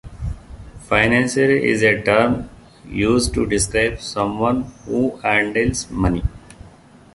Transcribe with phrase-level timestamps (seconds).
[0.79, 2.49] Financier is a term
[2.87, 6.23] used to describe someone who handles money.